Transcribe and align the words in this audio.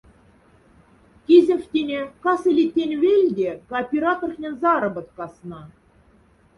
Кизефтине, 1.27 1.99
касы 2.25 2.49
ли 2.57 2.65
тянь 2.73 2.97
вельде 3.03 3.49
кооператорхнень 3.69 4.59
заработкасна. 4.63 5.59